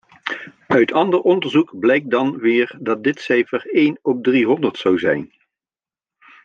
Uit 0.67 0.91
ander 0.93 1.21
onderzoek 1.21 1.79
blijkt 1.79 2.09
dan 2.11 2.37
weer 2.37 2.77
dat 2.81 3.03
dit 3.03 3.19
cijfer 3.19 3.65
één 3.71 3.99
op 4.01 4.23
driehonderd 4.23 4.77
zou 4.77 4.99
zijn. 4.99 5.31